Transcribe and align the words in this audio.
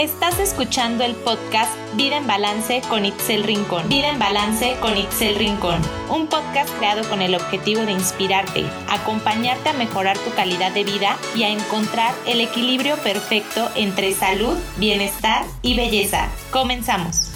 Estás 0.00 0.40
escuchando 0.40 1.04
el 1.04 1.14
podcast 1.14 1.70
Vida 1.94 2.16
en 2.16 2.26
Balance 2.26 2.80
con 2.88 3.04
Itzel 3.04 3.44
Rincón. 3.44 3.86
Vida 3.90 4.08
en 4.08 4.18
Balance 4.18 4.74
con 4.80 4.96
Itzel 4.96 5.34
Rincón. 5.34 5.78
Un 6.10 6.26
podcast 6.26 6.74
creado 6.78 7.06
con 7.10 7.20
el 7.20 7.34
objetivo 7.34 7.82
de 7.82 7.92
inspirarte, 7.92 8.64
acompañarte 8.88 9.68
a 9.68 9.72
mejorar 9.74 10.16
tu 10.16 10.34
calidad 10.34 10.72
de 10.72 10.84
vida 10.84 11.18
y 11.36 11.42
a 11.42 11.50
encontrar 11.50 12.14
el 12.26 12.40
equilibrio 12.40 12.96
perfecto 13.04 13.68
entre 13.76 14.12
salud, 14.12 14.56
bienestar 14.78 15.44
y 15.60 15.76
belleza. 15.76 16.30
Comenzamos. 16.50 17.32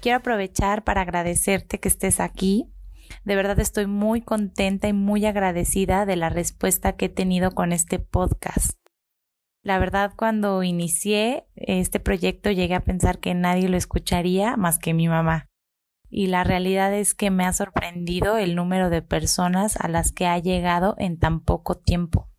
Quiero 0.00 0.16
aprovechar 0.16 0.84
para 0.84 1.02
agradecerte 1.02 1.78
que 1.80 1.88
estés 1.88 2.18
aquí. 2.18 2.72
De 3.24 3.36
verdad 3.36 3.60
estoy 3.60 3.86
muy 3.86 4.22
contenta 4.22 4.88
y 4.88 4.94
muy 4.94 5.26
agradecida 5.26 6.06
de 6.06 6.16
la 6.16 6.30
respuesta 6.30 6.96
que 6.96 7.04
he 7.04 7.10
tenido 7.10 7.50
con 7.50 7.74
este 7.74 7.98
podcast. 7.98 8.85
La 9.66 9.80
verdad, 9.80 10.12
cuando 10.14 10.62
inicié 10.62 11.48
este 11.56 11.98
proyecto 11.98 12.52
llegué 12.52 12.76
a 12.76 12.84
pensar 12.84 13.18
que 13.18 13.34
nadie 13.34 13.68
lo 13.68 13.76
escucharía 13.76 14.56
más 14.56 14.78
que 14.78 14.94
mi 14.94 15.08
mamá. 15.08 15.48
Y 16.08 16.28
la 16.28 16.44
realidad 16.44 16.94
es 16.94 17.16
que 17.16 17.32
me 17.32 17.44
ha 17.44 17.52
sorprendido 17.52 18.38
el 18.38 18.54
número 18.54 18.90
de 18.90 19.02
personas 19.02 19.76
a 19.80 19.88
las 19.88 20.12
que 20.12 20.28
ha 20.28 20.38
llegado 20.38 20.94
en 20.98 21.18
tan 21.18 21.40
poco 21.40 21.76
tiempo. 21.76 22.30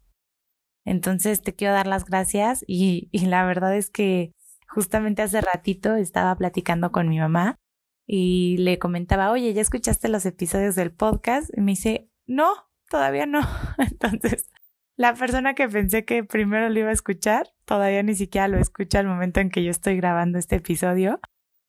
Entonces 0.85 1.41
te 1.41 1.53
quiero 1.53 1.73
dar 1.73 1.85
las 1.85 2.05
gracias 2.05 2.63
y, 2.65 3.09
y 3.11 3.25
la 3.25 3.45
verdad 3.45 3.75
es 3.75 3.89
que 3.89 4.31
justamente 4.69 5.21
hace 5.21 5.41
ratito 5.41 5.97
estaba 5.97 6.33
platicando 6.37 6.93
con 6.93 7.09
mi 7.09 7.19
mamá 7.19 7.57
y 8.05 8.55
le 8.59 8.79
comentaba, 8.79 9.31
oye, 9.31 9.53
¿ya 9.53 9.59
escuchaste 9.59 10.07
los 10.07 10.25
episodios 10.25 10.75
del 10.75 10.93
podcast? 10.93 11.49
Y 11.57 11.59
me 11.59 11.73
dice, 11.73 12.09
no, 12.25 12.53
todavía 12.89 13.25
no. 13.25 13.41
Entonces, 13.79 14.49
la 14.97 15.13
persona 15.13 15.53
que 15.53 15.69
pensé 15.69 16.05
que 16.05 16.23
primero 16.23 16.69
lo 16.69 16.79
iba 16.79 16.89
a 16.89 16.93
escuchar, 16.93 17.53
todavía 17.65 18.01
ni 18.01 18.15
siquiera 18.15 18.47
lo 18.47 18.57
escucha 18.57 18.99
al 18.99 19.05
momento 19.05 19.39
en 19.39 19.51
que 19.51 19.63
yo 19.63 19.69
estoy 19.69 19.95
grabando 19.95 20.39
este 20.39 20.55
episodio, 20.55 21.19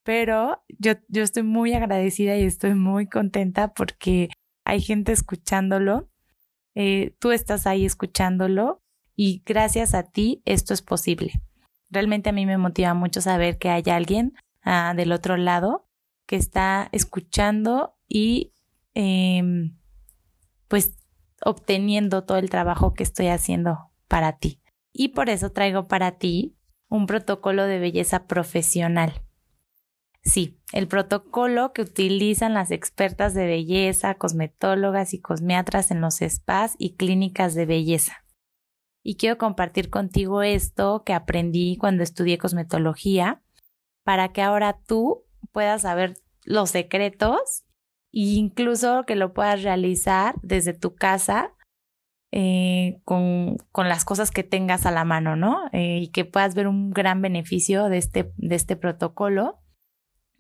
pero 0.02 0.64
yo, 0.78 0.94
yo 1.08 1.22
estoy 1.22 1.42
muy 1.42 1.74
agradecida 1.74 2.36
y 2.36 2.44
estoy 2.44 2.74
muy 2.74 3.06
contenta 3.06 3.74
porque 3.74 4.30
hay 4.64 4.80
gente 4.80 5.12
escuchándolo, 5.12 6.08
eh, 6.74 7.14
tú 7.18 7.30
estás 7.30 7.66
ahí 7.66 7.84
escuchándolo 7.84 8.82
y 9.14 9.42
gracias 9.44 9.92
a 9.92 10.04
ti 10.04 10.40
esto 10.46 10.72
es 10.72 10.80
posible. 10.80 11.32
Realmente 11.90 12.30
a 12.30 12.32
mí 12.32 12.46
me 12.46 12.56
motiva 12.56 12.94
mucho 12.94 13.20
saber 13.20 13.58
que 13.58 13.68
hay 13.68 13.82
alguien 13.90 14.32
ah, 14.62 14.94
del 14.96 15.12
otro 15.12 15.36
lado 15.36 15.86
que 16.26 16.36
está 16.36 16.88
escuchando 16.92 17.94
y 18.08 18.54
eh, 18.94 19.70
pues 20.68 20.97
obteniendo 21.44 22.24
todo 22.24 22.38
el 22.38 22.50
trabajo 22.50 22.94
que 22.94 23.02
estoy 23.02 23.28
haciendo 23.28 23.90
para 24.08 24.38
ti. 24.38 24.60
Y 24.92 25.08
por 25.08 25.30
eso 25.30 25.52
traigo 25.52 25.88
para 25.88 26.18
ti 26.18 26.56
un 26.88 27.06
protocolo 27.06 27.64
de 27.64 27.78
belleza 27.78 28.26
profesional. 28.26 29.22
Sí, 30.22 30.60
el 30.72 30.88
protocolo 30.88 31.72
que 31.72 31.82
utilizan 31.82 32.54
las 32.54 32.70
expertas 32.70 33.34
de 33.34 33.46
belleza, 33.46 34.14
cosmetólogas 34.14 35.14
y 35.14 35.20
cosmiatras 35.20 35.90
en 35.90 36.00
los 36.00 36.16
spas 36.16 36.74
y 36.78 36.96
clínicas 36.96 37.54
de 37.54 37.66
belleza. 37.66 38.24
Y 39.02 39.16
quiero 39.16 39.38
compartir 39.38 39.88
contigo 39.88 40.42
esto 40.42 41.02
que 41.04 41.14
aprendí 41.14 41.76
cuando 41.78 42.02
estudié 42.02 42.36
cosmetología 42.36 43.42
para 44.02 44.32
que 44.32 44.42
ahora 44.42 44.78
tú 44.86 45.24
puedas 45.52 45.82
saber 45.82 46.18
los 46.44 46.70
secretos 46.70 47.64
incluso 48.10 49.04
que 49.06 49.16
lo 49.16 49.32
puedas 49.32 49.62
realizar 49.62 50.34
desde 50.42 50.72
tu 50.72 50.94
casa 50.94 51.54
eh, 52.30 53.00
con, 53.04 53.56
con, 53.72 53.88
las 53.88 54.04
cosas 54.04 54.30
que 54.30 54.42
tengas 54.42 54.84
a 54.84 54.90
la 54.90 55.04
mano, 55.04 55.34
¿no? 55.34 55.68
Eh, 55.72 56.00
y 56.02 56.08
que 56.08 56.24
puedas 56.24 56.54
ver 56.54 56.68
un 56.68 56.90
gran 56.90 57.22
beneficio 57.22 57.88
de 57.88 57.98
este, 57.98 58.32
de 58.36 58.54
este 58.54 58.76
protocolo. 58.76 59.60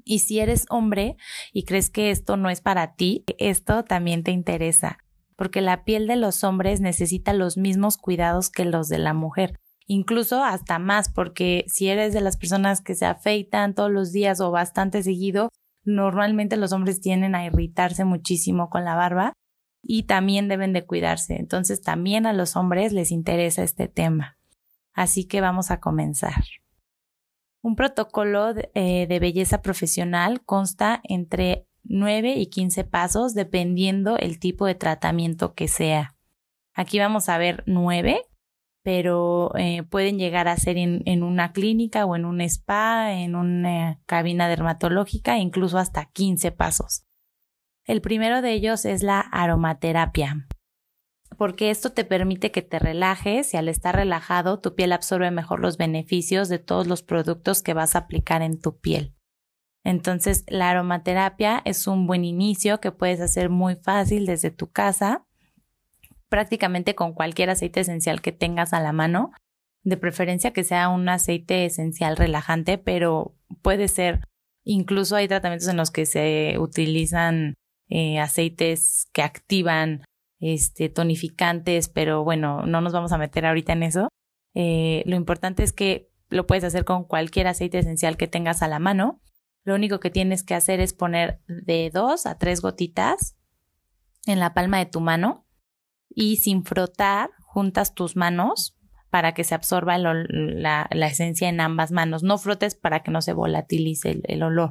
Y 0.04 0.20
si 0.20 0.38
eres 0.38 0.66
hombre 0.68 1.16
y 1.52 1.64
crees 1.64 1.90
que 1.90 2.10
esto 2.10 2.36
no 2.36 2.50
es 2.50 2.60
para 2.60 2.94
ti, 2.94 3.24
esto 3.38 3.84
también 3.84 4.22
te 4.22 4.32
interesa, 4.32 4.98
porque 5.36 5.60
la 5.60 5.84
piel 5.84 6.06
de 6.06 6.16
los 6.16 6.44
hombres 6.44 6.80
necesita 6.80 7.32
los 7.32 7.56
mismos 7.56 7.96
cuidados 7.96 8.50
que 8.50 8.64
los 8.64 8.88
de 8.88 8.98
la 8.98 9.14
mujer 9.14 9.58
incluso 9.88 10.44
hasta 10.44 10.78
más, 10.78 11.10
porque 11.10 11.64
si 11.66 11.88
eres 11.88 12.12
de 12.12 12.20
las 12.20 12.36
personas 12.36 12.82
que 12.82 12.94
se 12.94 13.06
afeitan 13.06 13.74
todos 13.74 13.90
los 13.90 14.12
días 14.12 14.40
o 14.40 14.50
bastante 14.50 15.02
seguido, 15.02 15.48
normalmente 15.88 16.56
los 16.56 16.72
hombres 16.72 17.00
tienden 17.00 17.34
a 17.34 17.44
irritarse 17.44 18.04
muchísimo 18.04 18.70
con 18.70 18.84
la 18.84 18.94
barba 18.94 19.32
y 19.82 20.04
también 20.04 20.48
deben 20.48 20.72
de 20.72 20.84
cuidarse. 20.84 21.36
Entonces 21.36 21.80
también 21.80 22.26
a 22.26 22.32
los 22.32 22.56
hombres 22.56 22.92
les 22.92 23.10
interesa 23.10 23.62
este 23.62 23.88
tema. 23.88 24.38
Así 24.92 25.24
que 25.24 25.40
vamos 25.40 25.70
a 25.70 25.80
comenzar. 25.80 26.44
Un 27.62 27.74
protocolo 27.74 28.54
de, 28.54 28.70
eh, 28.74 29.06
de 29.08 29.18
belleza 29.18 29.62
profesional 29.62 30.42
consta 30.44 31.00
entre 31.04 31.66
9 31.84 32.34
y 32.34 32.46
15 32.46 32.84
pasos 32.84 33.34
dependiendo 33.34 34.16
el 34.18 34.38
tipo 34.38 34.66
de 34.66 34.74
tratamiento 34.74 35.54
que 35.54 35.68
sea. 35.68 36.14
Aquí 36.74 36.98
vamos 36.98 37.28
a 37.28 37.38
ver 37.38 37.64
9 37.66 38.22
pero 38.82 39.52
eh, 39.56 39.82
pueden 39.82 40.18
llegar 40.18 40.48
a 40.48 40.56
ser 40.56 40.76
en, 40.78 41.22
una 41.22 41.52
clínica 41.52 42.06
o 42.06 42.16
en 42.16 42.24
un 42.24 42.40
spa, 42.40 43.12
en 43.12 43.34
una 43.34 44.00
cabina 44.06 44.48
dermatológica, 44.48 45.38
incluso 45.38 45.78
hasta 45.78 46.06
15 46.06 46.52
pasos. 46.52 47.04
El 47.84 48.00
primero 48.00 48.42
de 48.42 48.52
ellos 48.52 48.84
es 48.84 49.02
la 49.02 49.20
aromaterapia, 49.20 50.46
porque 51.36 51.70
esto 51.70 51.92
te 51.92 52.04
permite 52.04 52.50
que 52.50 52.62
te 52.62 52.78
relajes 52.78 53.54
y 53.54 53.56
al 53.56 53.68
estar 53.68 53.96
relajado 53.96 54.60
tu 54.60 54.74
piel 54.74 54.92
absorbe 54.92 55.30
mejor 55.30 55.60
los 55.60 55.76
beneficios 55.76 56.48
de 56.48 56.58
todos 56.58 56.86
los 56.86 57.02
productos 57.02 57.62
que 57.62 57.74
vas 57.74 57.94
a 57.94 58.00
aplicar 58.00 58.42
en 58.42 58.60
tu 58.60 58.78
piel. 58.78 59.14
Entonces, 59.84 60.44
la 60.48 60.70
aromaterapia 60.70 61.62
es 61.64 61.86
un 61.86 62.06
buen 62.06 62.24
inicio 62.24 62.80
que 62.80 62.92
puedes 62.92 63.20
hacer 63.20 63.48
muy 63.48 63.76
fácil 63.76 64.26
desde 64.26 64.50
tu 64.50 64.70
casa 64.70 65.27
prácticamente 66.28 66.94
con 66.94 67.12
cualquier 67.12 67.50
aceite 67.50 67.80
esencial 67.80 68.20
que 68.20 68.32
tengas 68.32 68.72
a 68.72 68.80
la 68.80 68.92
mano, 68.92 69.32
de 69.82 69.96
preferencia 69.96 70.52
que 70.52 70.64
sea 70.64 70.88
un 70.88 71.08
aceite 71.08 71.64
esencial 71.64 72.16
relajante, 72.16 72.78
pero 72.78 73.34
puede 73.62 73.88
ser, 73.88 74.20
incluso 74.64 75.16
hay 75.16 75.28
tratamientos 75.28 75.68
en 75.68 75.76
los 75.76 75.90
que 75.90 76.06
se 76.06 76.56
utilizan 76.58 77.54
eh, 77.88 78.18
aceites 78.18 79.08
que 79.12 79.22
activan 79.22 80.04
este, 80.40 80.88
tonificantes, 80.88 81.88
pero 81.88 82.22
bueno, 82.22 82.66
no 82.66 82.80
nos 82.80 82.92
vamos 82.92 83.12
a 83.12 83.18
meter 83.18 83.46
ahorita 83.46 83.72
en 83.72 83.82
eso. 83.82 84.08
Eh, 84.54 85.02
lo 85.06 85.16
importante 85.16 85.62
es 85.62 85.72
que 85.72 86.10
lo 86.28 86.46
puedes 86.46 86.64
hacer 86.64 86.84
con 86.84 87.04
cualquier 87.04 87.46
aceite 87.46 87.78
esencial 87.78 88.16
que 88.16 88.28
tengas 88.28 88.62
a 88.62 88.68
la 88.68 88.78
mano. 88.78 89.20
Lo 89.64 89.74
único 89.74 90.00
que 90.00 90.10
tienes 90.10 90.42
que 90.42 90.54
hacer 90.54 90.80
es 90.80 90.92
poner 90.92 91.40
de 91.46 91.90
dos 91.92 92.26
a 92.26 92.38
tres 92.38 92.60
gotitas 92.60 93.36
en 94.26 94.38
la 94.38 94.52
palma 94.52 94.78
de 94.78 94.86
tu 94.86 95.00
mano 95.00 95.46
y 96.20 96.38
sin 96.38 96.64
frotar 96.64 97.30
juntas 97.44 97.94
tus 97.94 98.16
manos 98.16 98.76
para 99.08 99.34
que 99.34 99.44
se 99.44 99.54
absorba 99.54 99.98
la, 99.98 100.88
esencia 100.90 101.48
en 101.48 101.60
ambas 101.60 101.92
manos. 101.92 102.24
No 102.24 102.38
frotes 102.38 102.74
para 102.74 103.04
que 103.04 103.12
no 103.12 103.22
se 103.22 103.32
volatilice 103.32 104.20
el, 104.24 104.42
olor. 104.42 104.70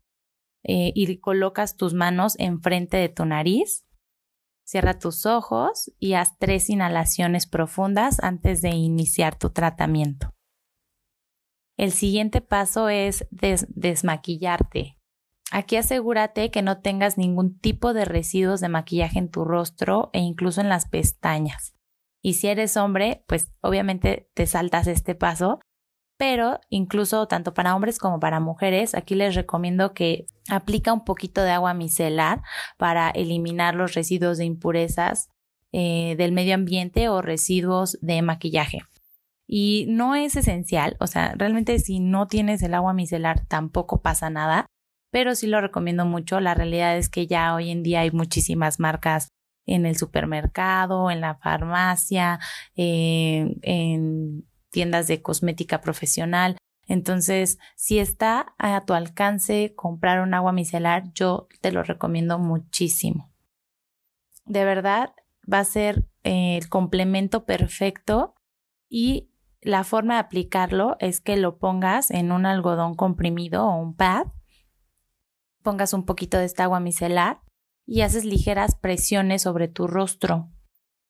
Eh, 0.64 0.92
y 0.94 1.20
colocas 1.22 1.78
tus 1.78 1.94
manos 1.94 2.36
enfrente 2.38 2.98
de 2.98 3.08
tu 3.08 3.24
nariz. 3.24 3.86
Cierra 4.66 5.00
tus 5.00 5.26
ojos 5.26 5.90
y 6.00 6.16
haz 6.16 6.38
tres 6.38 6.70
inhalaciones 6.70 7.48
profundas 7.48 8.22
antes 8.22 8.62
de 8.62 8.72
iniciar 8.72 9.40
tu 9.40 9.52
tratamiento. 9.52 10.34
El 11.78 11.94
siguiente 11.94 12.42
paso 12.42 12.90
es 12.90 13.26
desmaquillarte. 13.32 14.97
Aquí 15.52 15.78
asegúrate 15.78 16.52
que 16.52 16.62
no 16.62 16.82
tengas 16.82 17.18
ningún 17.18 17.58
tipo 17.58 17.94
de 17.94 18.06
residuos 18.06 18.60
de 18.60 18.70
maquillaje 18.70 19.20
en 19.20 19.30
tu 19.30 19.46
rostro 19.46 20.10
e 20.12 20.20
incluso 20.20 20.60
en 20.60 20.70
las 20.70 20.88
pestañas. 20.88 21.74
Y 22.22 22.34
si 22.34 22.48
eres 22.48 22.76
hombre, 22.76 23.24
pues 23.28 23.52
obviamente 23.62 24.30
te 24.34 24.46
saltas 24.46 24.88
este 24.88 25.16
paso, 25.16 25.60
pero 26.18 26.60
incluso 26.70 27.28
tanto 27.28 27.54
para 27.54 27.76
hombres 27.76 28.00
como 28.00 28.20
para 28.20 28.40
mujeres, 28.40 28.96
aquí 28.96 29.16
les 29.16 29.36
recomiendo 29.36 29.94
que 29.94 30.26
aplica 30.50 30.92
un 30.92 31.06
poquito 31.06 31.42
de 31.44 31.52
agua 31.52 31.74
micelar 31.74 32.42
para 32.78 33.10
eliminar 33.12 33.76
los 33.76 33.94
residuos 33.94 34.38
de 34.38 34.46
impurezas 34.46 35.30
eh, 35.72 36.16
del 36.18 36.32
medio 36.34 36.56
ambiente 36.56 37.08
o 37.08 37.22
residuos 37.22 37.98
de 38.02 38.22
maquillaje. 38.22 38.80
Y 39.48 39.86
no 39.88 40.16
es 40.16 40.36
esencial, 40.36 40.98
o 41.00 41.08
sea, 41.08 41.34
realmente 41.38 41.80
si 41.80 42.02
no 42.02 42.28
tienes 42.28 42.62
el 42.64 42.74
agua 42.74 42.94
micelar 42.94 43.46
tampoco 43.48 44.02
pasa 44.02 44.30
nada 44.30 44.66
pero 45.18 45.34
sí 45.34 45.48
lo 45.48 45.62
recomiendo 45.62 46.06
mucho. 46.06 46.40
La 46.40 46.54
realidad 46.54 46.96
es 46.96 47.10
que 47.10 47.26
ya 47.26 47.56
hoy 47.56 47.72
en 47.72 47.82
día 47.82 48.02
hay 48.02 48.12
muchísimas 48.12 48.80
marcas 48.80 49.30
en 49.66 49.88
el 49.88 49.98
supermercado, 49.98 51.10
en 51.10 51.22
la 51.22 51.34
farmacia, 51.34 52.40
eh, 52.76 53.56
en 53.64 54.48
tiendas 54.70 55.08
de 55.08 55.24
cosmética 55.24 55.82
profesional. 55.82 56.56
Entonces, 56.86 57.58
si 57.76 57.98
está 57.98 58.54
a 58.60 58.86
tu 58.86 58.94
alcance 58.94 59.74
comprar 59.76 60.22
un 60.22 60.36
agua 60.36 60.52
micelar, 60.52 61.12
yo 61.16 61.48
te 61.62 61.72
lo 61.72 61.82
recomiendo 61.82 62.38
muchísimo. 62.38 63.34
De 64.46 64.66
verdad, 64.66 65.16
va 65.52 65.62
a 65.62 65.66
ser 65.66 66.06
el 66.22 66.70
complemento 66.70 67.44
perfecto 67.44 68.36
y 68.88 69.32
la 69.62 69.84
forma 69.84 70.14
de 70.14 70.20
aplicarlo 70.20 70.96
es 71.00 71.22
que 71.22 71.38
lo 71.38 71.58
pongas 71.58 72.12
en 72.12 72.32
un 72.32 72.46
algodón 72.46 72.94
comprimido 72.94 73.66
o 73.66 73.82
un 73.82 73.96
pad, 73.96 74.28
pongas 75.64 75.94
un 75.94 76.06
poquito 76.06 76.38
de 76.38 76.46
esta 76.46 76.64
agua 76.64 76.80
micelar 76.80 77.42
y 77.86 78.02
haces 78.02 78.26
ligeras 78.26 78.76
presiones 78.76 79.44
sobre 79.44 79.68
tu 79.68 79.88
rostro. 79.88 80.50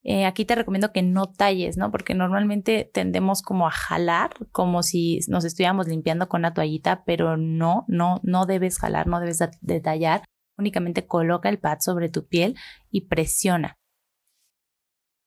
Eh, 0.04 0.26
aquí 0.26 0.46
te 0.46 0.56
recomiendo 0.56 0.94
que 0.94 1.02
no 1.02 1.26
talles, 1.26 1.76
¿no? 1.76 1.92
Porque 1.92 2.14
normalmente 2.14 2.90
tendemos 2.94 3.42
como 3.42 3.68
a 3.68 3.72
jalar, 3.72 4.32
como 4.52 4.82
si 4.84 5.20
nos 5.28 5.44
estuviéramos 5.44 5.88
limpiando 5.88 6.30
con 6.30 6.42
una 6.42 6.54
toallita, 6.54 7.04
pero 7.04 7.36
no, 7.36 7.84
no, 7.88 8.22
no 8.24 8.46
debes 8.46 8.80
jalar, 8.80 9.08
no 9.08 9.20
debes 9.20 9.40
detallar. 9.62 10.24
Únicamente 10.58 11.06
coloca 11.08 11.50
el 11.50 11.60
pad 11.60 11.80
sobre 11.82 12.10
tu 12.10 12.26
piel 12.26 12.56
y 12.90 13.08
presiona. 13.08 13.76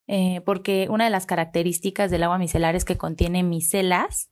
Eh, 0.07 0.41
porque 0.47 0.89
una 0.91 1.05
de 1.05 1.11
las 1.11 1.27
características 1.27 2.11
del 2.11 2.23
agua 2.23 2.39
micelar 2.39 2.75
es 2.75 2.85
que 2.85 2.97
contiene 2.97 3.43
micelas, 3.43 4.31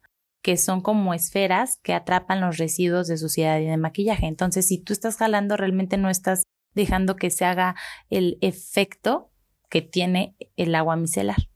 que 0.49 0.57
son 0.57 0.81
como 0.81 1.13
esferas 1.13 1.79
que 1.83 1.93
atrapan 1.93 2.41
los 2.41 2.57
residuos 2.57 3.07
de 3.07 3.19
suciedad 3.19 3.61
y 3.61 3.67
de 3.67 3.77
maquillaje. 3.77 4.25
Entonces, 4.25 4.67
si 4.67 4.79
tú 4.79 4.95
estás 4.95 5.19
jalando, 5.19 5.59
realmente 5.59 5.99
no 5.99 6.09
estás 6.09 6.45
dejando 6.75 7.17
que 7.17 7.29
se 7.29 7.45
haga 7.45 7.77
el 8.09 8.39
efecto 8.41 9.31
que 9.69 9.83
tiene 9.83 10.37
el 10.57 10.75
agua 10.75 10.97
micelar. 10.97 11.51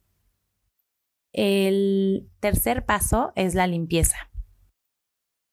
El 1.32 2.28
tercer 2.40 2.84
paso 2.84 3.32
es 3.34 3.54
la 3.54 3.66
limpieza. 3.66 4.30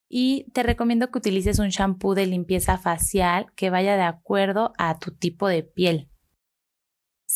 Y 0.09 0.51
te 0.51 0.61
recomiendo 0.61 1.09
que 1.09 1.19
utilices 1.19 1.59
un 1.59 1.69
shampoo 1.69 2.15
de 2.15 2.25
limpieza 2.25 2.77
facial 2.77 3.53
que 3.55 3.69
vaya 3.69 3.95
de 3.95 4.03
acuerdo 4.03 4.73
a 4.77 4.99
tu 4.99 5.11
tipo 5.11 5.47
de 5.47 5.63
piel 5.63 6.09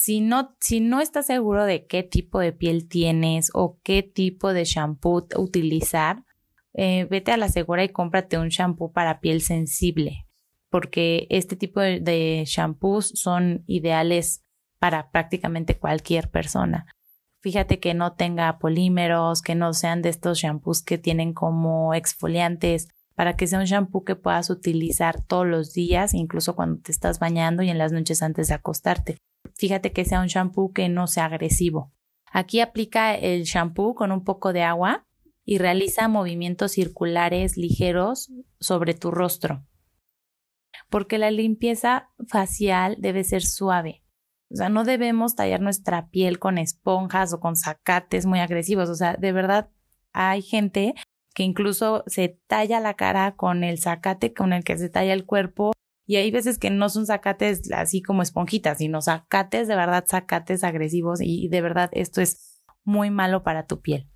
si 0.04 0.20
no, 0.20 0.54
si 0.60 0.82
no 0.82 1.00
estás 1.00 1.28
seguro 1.28 1.64
de 1.64 1.86
qué 1.86 2.04
tipo 2.04 2.40
de 2.40 2.52
piel 2.52 2.90
tienes 2.90 3.50
o 3.54 3.80
qué 3.84 4.04
tipo 4.04 4.52
de 4.52 4.66
shampoo 4.66 5.26
utilizar, 5.38 6.26
eh, 6.74 7.08
vete 7.10 7.32
a 7.32 7.38
la 7.38 7.48
segura 7.48 7.86
y 7.86 7.90
cómprate 7.90 8.38
un 8.38 8.50
shampoo 8.50 8.92
para 8.92 9.22
piel 9.22 9.40
sensible, 9.40 10.28
porque 10.70 11.26
este 11.30 11.56
tipo 11.56 11.80
de, 11.80 12.02
de 12.02 12.44
shampoos 12.46 13.14
son 13.16 13.64
ideales 13.66 14.44
para 14.78 15.10
prácticamente 15.10 15.80
cualquier 15.80 16.30
persona. 16.30 16.86
Fíjate 17.40 17.80
que 17.80 17.94
no 17.94 18.12
tenga 18.12 18.60
polímeros, 18.60 19.42
que 19.42 19.56
no 19.56 19.72
sean 19.72 20.02
de 20.02 20.10
estos 20.10 20.40
shampoos 20.40 20.84
que 20.84 20.98
tienen 20.98 21.32
como 21.32 21.94
exfoliantes, 21.94 22.90
para 23.16 23.38
que 23.38 23.48
sea 23.48 23.60
un 23.60 23.66
shampoo 23.66 24.04
que 24.04 24.18
puedas 24.18 24.50
utilizar 24.50 25.22
todos 25.22 25.48
los 25.48 25.72
días, 25.72 26.14
incluso 26.14 26.58
cuando 26.58 26.82
te 26.82 26.92
estás 26.92 27.20
bañando 27.20 27.64
y 27.64 27.70
en 27.70 27.78
las 27.78 27.94
noches 27.94 28.22
antes 28.22 28.50
de 28.50 28.56
acostarte 28.56 29.18
fíjate 29.56 29.92
que 29.92 30.06
sea 30.06 30.22
un 30.22 30.28
shampoo 30.28 30.74
que 30.74 30.90
no 30.90 31.07
sea 31.07 31.25
agresivo. 31.25 31.92
Aquí 32.31 32.62
aplica 32.62 33.16
el 33.16 33.44
shampoo 33.44 33.95
con 33.95 34.12
un 34.12 34.24
poco 34.24 34.54
de 34.54 34.63
agua 34.63 35.06
y 35.45 35.57
realiza 35.57 36.07
movimientos 36.07 36.74
circulares 36.74 37.57
ligeros 37.57 38.31
sobre 38.60 38.94
tu 38.94 39.12
rostro. 39.12 39.66
Porque 40.90 41.18
la 41.18 41.31
limpieza 41.31 42.10
facial 42.28 42.95
debe 43.00 43.24
ser 43.24 43.44
suave. 43.44 44.04
O 44.51 44.56
sea, 44.56 44.69
no 44.69 44.84
debemos 44.84 45.36
tallar 45.36 45.62
nuestra 45.62 46.10
piel 46.10 46.40
con 46.40 46.57
esponjas 46.57 47.34
o 47.34 47.40
con 47.40 47.56
zacates 47.56 48.25
muy 48.25 48.40
agresivos. 48.40 48.90
O 48.90 48.95
sea, 48.95 49.16
de 49.16 49.31
verdad 49.31 49.69
hay 50.12 50.42
gente 50.42 50.94
que 51.34 51.44
incluso 51.44 52.04
se 52.07 52.40
talla 52.48 52.80
la 52.80 52.94
cara 52.94 53.36
con 53.36 53.63
el 53.63 53.80
zacate 53.80 54.34
con 54.34 54.54
el 54.54 54.63
que 54.63 54.78
se 54.78 54.90
talla 54.90 55.13
el 55.13 55.25
cuerpo 55.25 55.74
y 56.06 56.18
hay 56.18 56.32
veces 56.32 56.60
que 56.60 56.70
no 56.70 56.90
son 56.90 57.06
zacates 57.06 57.72
así 57.72 58.02
como 58.02 58.22
esponjitas, 58.22 58.80
sino 58.80 59.02
zacates 59.02 59.68
de 59.68 59.76
verdad, 59.76 60.06
zacates 60.08 60.64
agresivos 60.64 61.20
y 61.22 61.48
de 61.48 61.62
verdad 61.62 61.90
esto 61.94 62.22
es 62.22 62.62
muy 62.84 63.10
malo 63.10 63.44
para 63.44 63.66
tu 63.66 63.82
piel. 63.82 64.10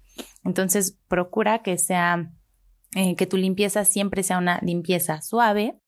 Entonces 0.43 0.99
procura 1.07 1.61
que 1.63 1.77
sea, 1.77 2.33
eh, 2.95 3.15
que 3.15 3.25
tu 3.25 3.37
limpieza 3.37 3.85
siempre 3.85 4.23
sea 4.23 4.37
una 4.37 4.59
limpieza 4.61 5.21
suave, 5.21 5.79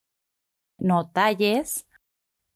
no 0.78 1.10
talles. 1.12 1.86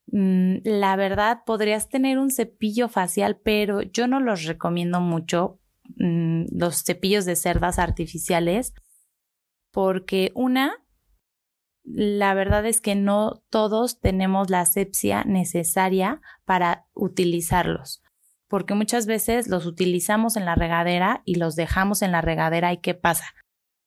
Mm, 0.08 0.58
la 0.64 0.96
verdad, 0.96 1.40
podrías 1.46 1.90
tener 1.90 2.20
un 2.20 2.30
cepillo 2.30 2.90
facial, 2.90 3.40
pero 3.44 3.82
yo 3.82 4.08
no 4.08 4.20
los 4.20 4.46
recomiendo 4.46 5.02
mucho, 5.02 5.60
mm, 5.98 6.46
los 6.52 6.84
cepillos 6.84 7.26
de 7.26 7.36
cerdas 7.36 7.80
artificiales, 7.80 8.74
porque 9.72 10.32
una, 10.36 10.83
la 11.84 12.34
verdad 12.34 12.66
es 12.66 12.80
que 12.82 12.96
no 12.96 13.44
todos 13.50 14.00
tenemos 14.00 14.50
la 14.50 14.62
asepsia 14.62 15.24
necesaria 15.26 16.22
para 16.46 16.88
utilizarlos, 16.94 18.02
porque 18.48 18.74
muchas 18.74 19.06
veces 19.06 19.48
los 19.48 19.66
utilizamos 19.66 20.38
en 20.38 20.46
la 20.46 20.56
regadera 20.56 21.22
y 21.26 21.36
los 21.36 21.56
dejamos 21.56 22.02
en 22.02 22.12
la 22.12 22.22
regadera 22.22 22.72
y 22.72 22.78
¿qué 22.78 22.94
pasa? 22.94 23.26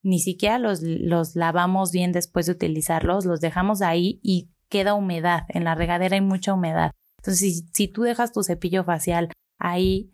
Ni 0.02 0.20
siquiera 0.20 0.58
los, 0.58 0.82
los 0.82 1.36
lavamos 1.36 1.90
bien 1.90 2.12
después 2.12 2.46
de 2.46 2.52
utilizarlos, 2.52 3.24
los 3.24 3.40
dejamos 3.40 3.82
ahí 3.82 4.20
y 4.22 4.50
queda 4.68 4.94
humedad, 4.94 5.44
en 5.48 5.64
la 5.64 5.74
regadera 5.74 6.16
hay 6.16 6.20
mucha 6.20 6.52
humedad. 6.52 6.90
Entonces, 7.18 7.40
si, 7.40 7.68
si 7.72 7.88
tú 7.88 8.02
dejas 8.02 8.32
tu 8.32 8.42
cepillo 8.42 8.84
facial 8.84 9.30
ahí 9.58 10.12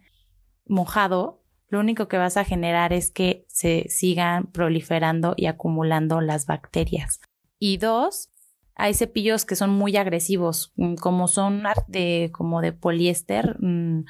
mojado, 0.66 1.42
lo 1.68 1.80
único 1.80 2.06
que 2.06 2.18
vas 2.18 2.36
a 2.36 2.44
generar 2.44 2.92
es 2.92 3.10
que 3.10 3.44
se 3.48 3.86
sigan 3.88 4.46
proliferando 4.46 5.34
y 5.36 5.46
acumulando 5.46 6.20
las 6.20 6.46
bacterias. 6.46 7.20
Y 7.64 7.76
dos, 7.76 8.28
hay 8.74 8.92
cepillos 8.92 9.44
que 9.44 9.54
son 9.54 9.70
muy 9.70 9.96
agresivos, 9.96 10.72
mm, 10.74 10.96
como 10.96 11.28
son 11.28 11.62
de, 11.86 12.32
como 12.32 12.60
de 12.60 12.72
poliéster, 12.72 13.56
mm, 13.60 14.06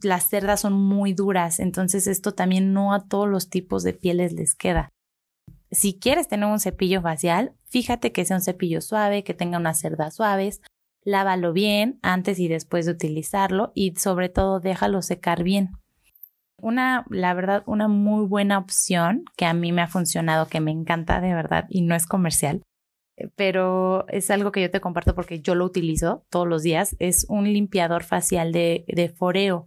las 0.00 0.30
cerdas 0.30 0.60
son 0.60 0.72
muy 0.72 1.12
duras, 1.12 1.60
entonces 1.60 2.06
esto 2.06 2.32
también 2.32 2.72
no 2.72 2.94
a 2.94 3.06
todos 3.06 3.28
los 3.28 3.50
tipos 3.50 3.82
de 3.82 3.92
pieles 3.92 4.32
les 4.32 4.54
queda. 4.54 4.88
Si 5.70 5.98
quieres 5.98 6.28
tener 6.28 6.48
un 6.48 6.60
cepillo 6.60 7.02
facial, 7.02 7.52
fíjate 7.68 8.10
que 8.10 8.24
sea 8.24 8.38
un 8.38 8.42
cepillo 8.42 8.80
suave, 8.80 9.22
que 9.22 9.34
tenga 9.34 9.58
unas 9.58 9.78
cerdas 9.78 10.14
suaves, 10.14 10.62
lávalo 11.04 11.52
bien 11.52 11.98
antes 12.00 12.38
y 12.38 12.48
después 12.48 12.86
de 12.86 12.92
utilizarlo 12.92 13.72
y 13.74 13.96
sobre 13.96 14.30
todo 14.30 14.60
déjalo 14.60 15.02
secar 15.02 15.42
bien. 15.42 15.72
Una, 16.62 17.04
la 17.10 17.34
verdad, 17.34 17.64
una 17.66 17.88
muy 17.88 18.24
buena 18.24 18.56
opción 18.56 19.24
que 19.36 19.46
a 19.46 19.52
mí 19.52 19.72
me 19.72 19.82
ha 19.82 19.88
funcionado, 19.88 20.46
que 20.46 20.60
me 20.60 20.70
encanta 20.70 21.20
de 21.20 21.34
verdad 21.34 21.66
y 21.68 21.82
no 21.82 21.96
es 21.96 22.06
comercial, 22.06 22.62
eh, 23.16 23.28
pero 23.34 24.06
es 24.08 24.30
algo 24.30 24.52
que 24.52 24.62
yo 24.62 24.70
te 24.70 24.80
comparto 24.80 25.16
porque 25.16 25.40
yo 25.40 25.56
lo 25.56 25.64
utilizo 25.64 26.24
todos 26.30 26.46
los 26.46 26.62
días. 26.62 26.94
Es 27.00 27.26
un 27.28 27.52
limpiador 27.52 28.04
facial 28.04 28.52
de, 28.52 28.84
de 28.86 29.08
foreo 29.08 29.66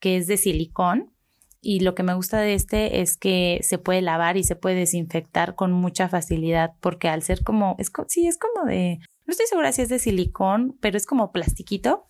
que 0.00 0.16
es 0.16 0.28
de 0.28 0.36
silicón 0.36 1.12
y 1.60 1.80
lo 1.80 1.96
que 1.96 2.04
me 2.04 2.14
gusta 2.14 2.38
de 2.38 2.54
este 2.54 3.00
es 3.00 3.16
que 3.16 3.58
se 3.62 3.78
puede 3.78 4.00
lavar 4.00 4.36
y 4.36 4.44
se 4.44 4.54
puede 4.54 4.76
desinfectar 4.76 5.56
con 5.56 5.72
mucha 5.72 6.08
facilidad 6.08 6.74
porque 6.80 7.08
al 7.08 7.22
ser 7.22 7.42
como, 7.42 7.74
es, 7.80 7.90
sí, 8.06 8.28
es 8.28 8.38
como 8.38 8.64
de, 8.64 9.00
no 9.26 9.32
estoy 9.32 9.46
segura 9.46 9.72
si 9.72 9.82
es 9.82 9.88
de 9.88 9.98
silicón, 9.98 10.78
pero 10.80 10.96
es 10.96 11.04
como 11.04 11.32
plastiquito 11.32 12.08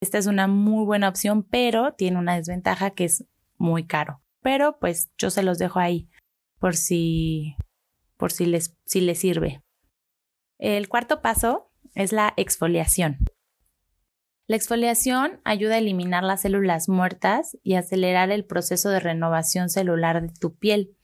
esta 0.00 0.16
es 0.16 0.26
una 0.26 0.46
muy 0.46 0.84
buena 0.86 1.08
opción, 1.10 1.42
pero 1.42 1.92
tiene 1.92 2.18
una 2.18 2.36
desventaja 2.36 2.90
que 2.90 3.04
es 3.04 3.26
muy 3.60 3.86
caro. 3.86 4.22
Pero 4.42 4.78
pues 4.80 5.12
yo 5.18 5.30
se 5.30 5.42
los 5.42 5.58
dejo 5.58 5.78
ahí 5.78 6.08
por 6.58 6.74
si, 6.74 7.56
por 8.16 8.32
si 8.32 8.46
les, 8.46 8.76
si 8.86 9.00
les 9.00 9.18
sirve. 9.18 9.62
El 10.58 10.88
cuarto 10.88 11.22
paso 11.22 11.70
es 11.94 12.12
la 12.12 12.32
exfoliación. 12.36 13.18
La 14.46 14.56
exfoliación 14.56 15.40
ayuda 15.44 15.74
a 15.74 15.78
eliminar 15.78 16.24
las 16.24 16.40
células 16.40 16.88
muertas 16.88 17.56
y 17.62 17.74
acelerar 17.74 18.30
el 18.32 18.44
proceso 18.44 18.90
de 18.90 18.98
renovación 18.98 19.68
celular 19.68 20.22
de 20.22 20.32
tu 20.40 20.56
piel. 20.56 20.96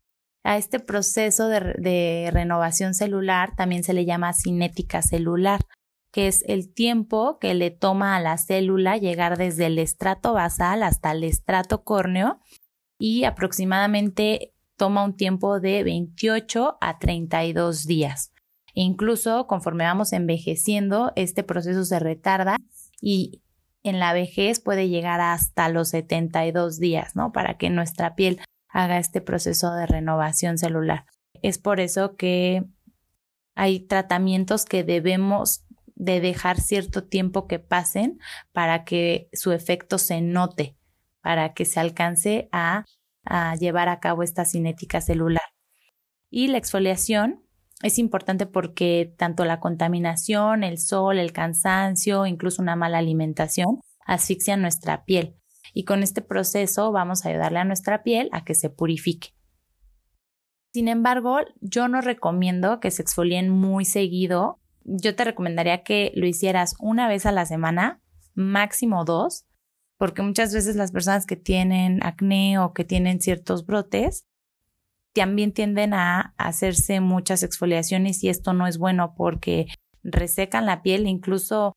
A 0.42 0.56
este 0.56 0.80
proceso 0.80 1.48
de, 1.48 1.60
de, 1.78 2.30
renovación 2.32 2.94
celular 2.94 3.54
también 3.56 3.84
se 3.84 3.92
le 3.92 4.04
llama 4.04 4.32
cinética 4.32 5.02
celular 5.02 5.60
que 6.16 6.28
es 6.28 6.44
el 6.48 6.72
tiempo 6.72 7.38
que 7.38 7.52
le 7.52 7.70
toma 7.70 8.16
a 8.16 8.20
la 8.20 8.38
célula 8.38 8.96
llegar 8.96 9.36
desde 9.36 9.66
el 9.66 9.78
estrato 9.78 10.32
basal 10.32 10.82
hasta 10.82 11.12
el 11.12 11.22
estrato 11.24 11.84
córneo 11.84 12.40
y 12.98 13.24
aproximadamente 13.24 14.54
toma 14.78 15.04
un 15.04 15.14
tiempo 15.14 15.60
de 15.60 15.84
28 15.84 16.78
a 16.80 16.98
32 16.98 17.86
días. 17.86 18.32
Incluso 18.72 19.46
conforme 19.46 19.84
vamos 19.84 20.14
envejeciendo, 20.14 21.12
este 21.16 21.42
proceso 21.42 21.84
se 21.84 21.98
retarda 21.98 22.56
y 22.98 23.42
en 23.82 24.00
la 24.00 24.14
vejez 24.14 24.58
puede 24.58 24.88
llegar 24.88 25.20
hasta 25.20 25.68
los 25.68 25.90
72 25.90 26.80
días, 26.80 27.14
¿no? 27.14 27.30
Para 27.30 27.58
que 27.58 27.68
nuestra 27.68 28.14
piel 28.14 28.40
haga 28.70 28.96
este 28.96 29.20
proceso 29.20 29.70
de 29.74 29.84
renovación 29.84 30.56
celular. 30.56 31.04
Es 31.42 31.58
por 31.58 31.78
eso 31.78 32.16
que 32.16 32.64
hay 33.54 33.80
tratamientos 33.80 34.64
que 34.64 34.82
debemos 34.82 35.65
de 35.96 36.20
dejar 36.20 36.60
cierto 36.60 37.04
tiempo 37.04 37.48
que 37.48 37.58
pasen 37.58 38.20
para 38.52 38.84
que 38.84 39.28
su 39.32 39.50
efecto 39.50 39.98
se 39.98 40.20
note, 40.20 40.76
para 41.20 41.54
que 41.54 41.64
se 41.64 41.80
alcance 41.80 42.48
a, 42.52 42.84
llevar 43.58 43.88
a 43.88 43.98
cabo 43.98 44.22
esta 44.22 44.44
cinética 44.44 45.00
celular. 45.00 45.42
Y 46.30 46.46
la 46.46 46.58
exfoliación 46.58 47.42
es 47.82 47.98
importante 47.98 48.46
porque 48.46 49.12
tanto 49.18 49.44
la 49.44 49.58
contaminación, 49.58 50.62
el 50.62 50.78
sol, 50.78 51.18
el 51.18 51.32
cansancio, 51.32 52.26
incluso 52.26 52.62
una 52.62 52.76
mala 52.76 52.98
alimentación, 52.98 53.80
asfixian 54.04 54.62
nuestra 54.62 55.04
piel. 55.04 55.34
y 55.74 55.84
con 55.84 56.04
este 56.04 56.22
proceso 56.22 56.92
vamos 56.92 57.26
a 57.26 57.30
ayudarle 57.30 57.58
a 57.58 57.64
nuestra 57.64 58.04
piel 58.04 58.28
a 58.32 58.44
que 58.44 58.54
se 58.54 58.70
purifique. 58.70 59.36
Sin 60.76 60.88
embargo, 60.88 61.38
yo 61.62 61.88
no 61.88 62.02
recomiendo 62.02 62.80
que 62.80 62.90
se 62.90 63.00
exfolien 63.00 63.48
muy 63.48 63.86
seguido. 63.86 64.60
Yo 64.88 65.16
te 65.16 65.24
recomendaría 65.24 65.82
que 65.82 66.12
lo 66.14 66.26
hicieras 66.26 66.76
una 66.78 67.08
vez 67.08 67.26
a 67.26 67.32
la 67.32 67.44
semana, 67.44 68.00
máximo 68.34 69.04
dos, 69.04 69.44
porque 69.98 70.22
muchas 70.22 70.54
veces 70.54 70.76
las 70.76 70.92
personas 70.92 71.26
que 71.26 71.34
tienen 71.36 72.04
acné 72.04 72.58
o 72.60 72.72
que 72.72 72.84
tienen 72.84 73.20
ciertos 73.20 73.66
brotes 73.66 74.26
también 75.12 75.52
tienden 75.52 75.92
a 75.94 76.34
hacerse 76.36 77.00
muchas 77.00 77.42
exfoliaciones 77.42 78.22
y 78.22 78.28
esto 78.28 78.52
no 78.52 78.66
es 78.66 78.78
bueno 78.78 79.14
porque 79.16 79.66
resecan 80.04 80.66
la 80.66 80.82
piel, 80.82 81.08
incluso 81.08 81.72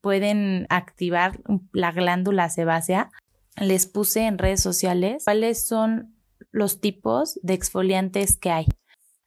pueden 0.00 0.66
activar 0.68 1.40
la 1.72 1.90
glándula 1.90 2.48
sebácea. 2.48 3.10
Les 3.56 3.86
puse 3.86 4.26
en 4.26 4.38
redes 4.38 4.62
sociales 4.62 5.24
cuáles 5.24 5.66
son 5.66 6.14
los 6.52 6.80
tipos 6.80 7.40
de 7.42 7.54
exfoliantes 7.54 8.36
que 8.36 8.50
hay. 8.50 8.66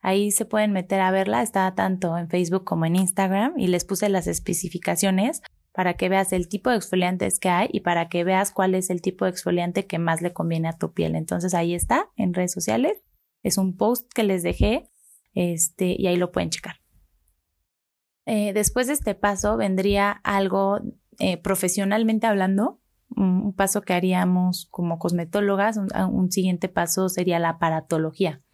Ahí 0.06 0.30
se 0.30 0.46
pueden 0.46 0.72
meter 0.72 1.02
a 1.02 1.10
verla, 1.10 1.42
está 1.42 1.74
tanto 1.74 2.16
en 2.16 2.30
Facebook 2.30 2.64
como 2.64 2.86
en 2.86 2.96
Instagram 2.96 3.58
y 3.58 3.66
les 3.66 3.86
puse 3.86 4.08
las 4.08 4.28
especificaciones 4.28 5.42
para 5.74 5.96
que 5.96 6.10
veas 6.10 6.32
el 6.32 6.48
tipo 6.48 6.70
de 6.70 6.76
exfoliantes 6.76 7.40
que 7.40 7.50
hay 7.50 7.70
y 7.72 7.80
para 7.80 8.08
que 8.08 8.24
veas 8.24 8.52
cuál 8.52 8.76
es 8.76 8.92
el 8.92 9.02
tipo 9.02 9.26
de 9.26 9.32
exfoliante 9.32 9.88
que 9.88 9.98
más 9.98 10.22
le 10.22 10.32
conviene 10.32 10.68
a 10.68 10.78
tu 10.78 10.94
piel. 10.94 11.16
Entonces 11.16 11.56
ahí 11.56 11.74
está 11.74 12.12
en 12.18 12.36
redes 12.36 12.52
sociales. 12.52 13.02
Es 13.42 13.58
un 13.58 13.76
post 13.76 14.08
que 14.14 14.22
les 14.22 14.44
dejé 14.44 14.92
este, 15.34 15.96
y 15.98 16.06
ahí 16.06 16.18
lo 16.18 16.32
pueden 16.32 16.52
checar. 16.52 16.76
Eh, 18.28 18.54
después 18.54 18.86
de 18.86 18.94
este 18.94 19.16
paso 19.16 19.58
vendría 19.58 20.12
algo 20.12 20.82
eh, 21.18 21.38
profesionalmente 21.38 22.28
hablando, 22.28 22.80
un, 23.10 23.56
paso 23.56 23.82
que 23.82 23.94
haríamos 23.94 24.68
como 24.70 25.00
cosmetólogas, 25.00 25.78
un, 25.78 26.32
siguiente 26.32 26.70
paso 26.70 27.10
sería 27.10 27.40
la 27.40 27.50
aparatología. 27.50 28.45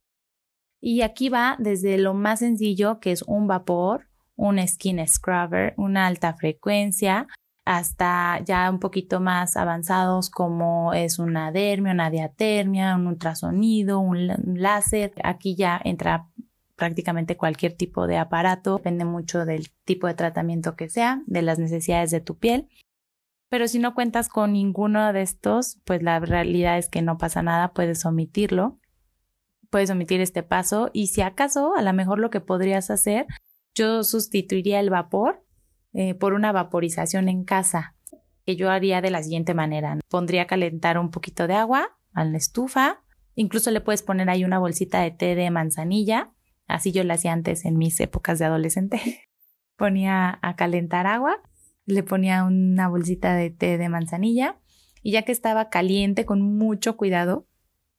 Y 0.82 1.02
aquí 1.02 1.30
va 1.30 1.56
desde 1.60 1.98
lo 2.00 2.14
más 2.16 2.40
sencillo, 2.40 3.00
que 3.00 3.12
es 3.12 3.22
un 3.22 3.48
vapor, 3.48 4.08
un 4.36 4.66
skin 4.68 5.08
scrubber, 5.08 5.76
una 5.78 6.08
alta 6.08 6.34
frecuencia, 6.34 7.28
hasta 7.66 8.40
ya 8.44 8.70
un 8.70 8.80
poquito 8.80 9.20
más 9.20 9.56
avanzados 9.56 10.32
como 10.32 10.94
es 10.94 11.20
una 11.20 11.52
dermia, 11.52 11.94
una 11.94 12.10
diatermia, 12.10 12.96
un 12.96 13.06
ultrasonido, 13.06 14.00
un 14.00 14.28
láser. 14.56 15.14
Aquí 15.24 15.56
ya 15.56 15.80
entra 15.84 16.28
prácticamente 16.76 17.38
cualquier 17.38 17.74
tipo 17.74 18.08
de 18.08 18.18
aparato, 18.18 18.78
depende 18.78 19.06
mucho 19.06 19.46
del 19.46 19.72
tipo 19.86 20.08
de 20.08 20.16
tratamiento 20.16 20.76
que 20.76 20.90
sea, 20.90 21.22
de 21.28 21.44
las 21.44 21.60
necesidades 21.60 22.10
de 22.10 22.22
tu 22.22 22.40
piel. 22.40 22.68
Pero 23.50 23.68
si 23.68 23.78
no 23.78 23.94
cuentas 23.94 24.30
con 24.30 24.54
ninguno 24.54 25.14
de 25.14 25.22
estos, 25.22 25.80
pues 25.86 26.02
la 26.02 26.20
realidad 26.20 26.80
es 26.80 26.90
que 26.90 27.04
no 27.04 27.20
pasa 27.20 27.44
nada, 27.44 27.74
puedes 27.74 28.04
omitirlo, 28.06 28.80
puedes 29.72 29.90
omitir 29.90 30.22
este 30.22 30.44
paso 30.44 30.92
y 30.94 31.08
si 31.08 31.22
acaso, 31.22 31.75
a 31.75 31.82
lo 31.82 31.94
mejor 31.94 32.20
lo 32.20 32.30
que 32.30 32.42
podrías 32.42 32.92
hacer, 32.92 33.25
yo 33.74 34.04
sustituiría 34.04 34.80
el 34.80 34.92
vapor 34.92 35.44
eh, 35.94 36.13
por 36.13 36.34
una 36.34 36.51
vaporización 36.51 37.28
en 37.28 37.44
casa, 37.44 37.96
que 38.46 38.56
yo 38.56 38.70
haría 38.70 39.01
de 39.01 39.10
la 39.10 39.24
siguiente 39.24 39.56
manera. 39.56 39.98
Pondría 40.10 40.44
a 40.44 40.48
calentar 40.48 41.00
un 41.00 41.10
poquito 41.10 41.48
de 41.48 41.56
agua 41.56 41.98
a 42.13 42.24
la 42.25 42.38
estufa, 42.38 43.01
incluso 43.34 43.72
le 43.72 43.82
puedes 43.82 44.04
poner 44.04 44.30
ahí 44.30 44.44
una 44.44 44.60
bolsita 44.60 45.01
de 45.01 45.10
té 45.10 45.34
de 45.34 45.50
manzanilla 45.50 46.32
Así 46.72 46.94
yo 46.94 47.04
lo 47.04 47.13
hacía 47.13 47.34
antes 47.34 47.66
en 47.66 47.78
mis 47.78 48.00
épocas 48.00 48.40
de 48.40 48.46
adolescente. 48.46 49.01
ponía 49.78 50.40
a 50.42 50.56
calentar 50.56 51.06
agua, 51.06 51.42
le 51.86 52.04
ponía 52.04 52.44
una 52.44 52.88
bolsita 52.88 53.36
de 53.36 53.50
té 53.50 53.78
de 53.78 53.90
manzanilla 53.90 54.60
y 55.04 55.12
ya 55.12 55.24
que 55.24 55.32
estaba 55.32 55.70
caliente 55.70 56.25
con 56.25 56.42
mucho 56.42 56.96
cuidado, 56.96 57.48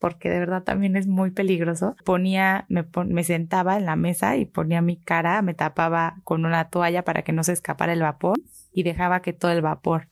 porque 0.03 0.29
de 0.31 0.41
verdad 0.41 0.65
también 0.65 0.97
es 0.97 1.07
muy 1.07 1.31
peligroso, 1.31 1.95
ponía, 2.05 2.67
me, 2.69 2.85
me 3.07 3.23
sentaba 3.23 3.77
en 3.77 3.87
la 3.87 3.95
mesa 3.95 4.37
y 4.37 4.47
ponía 4.47 4.83
mi 4.83 4.97
cara, 4.97 5.41
me 5.43 5.55
tapaba 5.55 6.17
con 6.25 6.45
una 6.45 6.71
toalla 6.71 7.05
para 7.05 7.23
que 7.23 7.33
no 7.33 7.45
se 7.45 7.53
escapara 7.53 7.93
el 7.93 8.03
vapor 8.03 8.37
y 8.73 8.83
dejaba 8.83 9.23
que 9.23 9.33
todo 9.33 9.53
el 9.53 9.63
vapor 9.63 10.09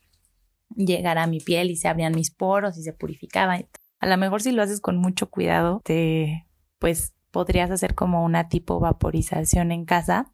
llegara 0.76 1.24
a 1.24 1.26
mi 1.26 1.40
piel 1.40 1.72
y 1.72 1.76
se 1.76 1.88
abrían 1.88 2.14
mis 2.14 2.30
poros 2.30 2.78
y 2.78 2.84
se 2.84 2.92
purificaban. 2.92 3.66
A 3.98 4.06
lo 4.06 4.16
mejor 4.16 4.42
si 4.42 4.52
lo 4.52 4.62
haces 4.62 4.80
con 4.80 4.96
mucho 4.96 5.28
cuidado, 5.28 5.80
te 5.82 6.46
pues 6.78 7.12
podrías 7.32 7.72
hacer 7.72 7.96
como 7.96 8.24
una 8.24 8.48
tipo 8.48 8.78
vaporización 8.78 9.72
en 9.72 9.86
casa. 9.86 10.32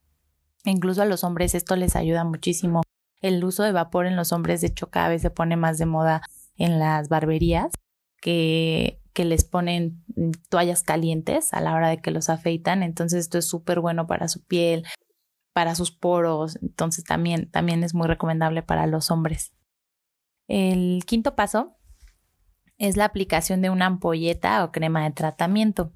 Incluso 0.66 1.00
a 1.00 1.06
los 1.06 1.24
hombres 1.24 1.54
esto 1.54 1.76
les 1.76 1.96
ayuda 1.96 2.24
muchísimo. 2.24 2.82
El 3.22 3.42
uso 3.42 3.62
de 3.62 3.72
vapor 3.72 4.04
en 4.04 4.16
los 4.16 4.32
hombres, 4.32 4.60
de 4.60 4.66
hecho, 4.66 4.90
cada 4.90 5.08
vez 5.08 5.22
se 5.22 5.30
pone 5.30 5.56
más 5.56 5.78
de 5.78 5.86
moda 5.86 6.20
en 6.58 6.78
las 6.78 7.08
barberías, 7.08 7.72
que, 8.20 9.00
que 9.16 9.24
les 9.24 9.44
ponen 9.44 10.04
toallas 10.50 10.82
calientes 10.82 11.54
a 11.54 11.62
la 11.62 11.74
hora 11.74 11.88
de 11.88 12.02
que 12.02 12.10
los 12.10 12.28
afeitan. 12.28 12.82
Entonces 12.82 13.20
esto 13.20 13.38
es 13.38 13.48
súper 13.48 13.80
bueno 13.80 14.06
para 14.06 14.28
su 14.28 14.44
piel, 14.44 14.84
para 15.54 15.74
sus 15.74 15.90
poros. 15.90 16.58
Entonces 16.60 17.02
también, 17.02 17.50
también 17.50 17.82
es 17.82 17.94
muy 17.94 18.08
recomendable 18.08 18.62
para 18.62 18.86
los 18.86 19.10
hombres. 19.10 19.54
El 20.48 21.02
quinto 21.06 21.34
paso 21.34 21.78
es 22.76 22.98
la 22.98 23.06
aplicación 23.06 23.62
de 23.62 23.70
una 23.70 23.86
ampolleta 23.86 24.62
o 24.62 24.70
crema 24.70 25.02
de 25.04 25.12
tratamiento. 25.12 25.94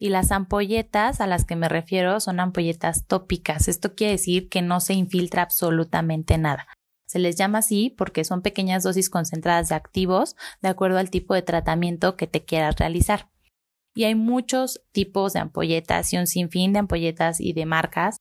Y 0.00 0.08
las 0.08 0.32
ampolletas 0.32 1.20
a 1.20 1.28
las 1.28 1.44
que 1.44 1.54
me 1.54 1.68
refiero 1.68 2.18
son 2.18 2.40
ampolletas 2.40 3.06
tópicas. 3.06 3.68
Esto 3.68 3.94
quiere 3.94 4.14
decir 4.14 4.48
que 4.48 4.60
no 4.60 4.80
se 4.80 4.94
infiltra 4.94 5.42
absolutamente 5.42 6.36
nada. 6.36 6.66
Se 7.06 7.18
les 7.18 7.36
llama 7.36 7.58
así 7.58 7.94
porque 7.96 8.24
son 8.24 8.42
pequeñas 8.42 8.82
dosis 8.82 9.08
concentradas 9.08 9.68
de 9.68 9.76
activos 9.76 10.36
de 10.60 10.68
acuerdo 10.68 10.98
al 10.98 11.10
tipo 11.10 11.34
de 11.34 11.42
tratamiento 11.42 12.16
que 12.16 12.26
te 12.26 12.44
quieras 12.44 12.76
realizar. 12.76 13.30
Y 13.94 14.04
hay 14.04 14.14
muchos 14.14 14.82
tipos 14.92 15.32
de 15.32 15.40
ampolletas 15.40 16.12
y 16.12 16.18
un 16.18 16.26
sinfín 16.26 16.72
de 16.72 16.80
ampolletas 16.80 17.40
y 17.40 17.52
de 17.52 17.64
marcas, 17.64 18.18